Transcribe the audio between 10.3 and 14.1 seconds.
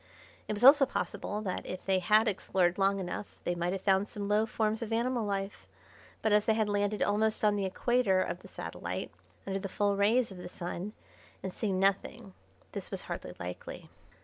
of the Sun, and seen nothing, this was hardly likely.